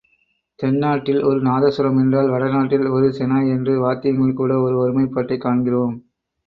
தென்னாட்டில் 0.59 1.23
ஒரு 1.23 1.41
நாதசுரம் 1.41 1.99
என்றால் 1.99 2.29
வடநாட்டில் 2.29 2.87
ஒரு 2.87 3.09
ஷெனாய் 3.09 3.49
என்று 3.49 3.75
வாத்தியங்களில் 3.85 4.33
கூட 4.33 4.59
ஒரு 4.59 4.77
ஒருமைப்பாட்டைக் 4.81 5.41
காண்கிறோம். 5.41 5.95